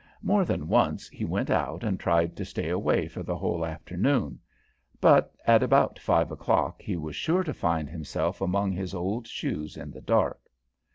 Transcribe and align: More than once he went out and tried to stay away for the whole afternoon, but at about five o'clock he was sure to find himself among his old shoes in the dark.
More 0.23 0.45
than 0.45 0.67
once 0.67 1.07
he 1.09 1.25
went 1.25 1.51
out 1.51 1.83
and 1.83 1.99
tried 1.99 2.35
to 2.35 2.43
stay 2.43 2.69
away 2.69 3.07
for 3.07 3.21
the 3.21 3.37
whole 3.37 3.63
afternoon, 3.63 4.39
but 4.99 5.31
at 5.45 5.61
about 5.61 5.99
five 5.99 6.31
o'clock 6.31 6.81
he 6.81 6.95
was 6.97 7.15
sure 7.15 7.43
to 7.43 7.53
find 7.53 7.87
himself 7.87 8.41
among 8.41 8.71
his 8.71 8.95
old 8.95 9.27
shoes 9.27 9.77
in 9.77 9.91
the 9.91 10.01
dark. 10.01 10.39